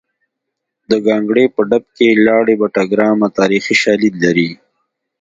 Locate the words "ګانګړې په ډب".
1.07-1.83